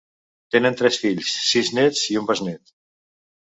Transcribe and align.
Tenen 0.53 0.77
tres 0.79 0.97
fills, 1.03 1.35
sis 1.49 1.69
nets 1.81 2.03
i 2.15 2.19
un 2.23 2.27
besnét. 2.33 2.75